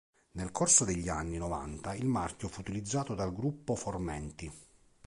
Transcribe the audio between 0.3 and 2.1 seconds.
Nel corso degli anni novanta il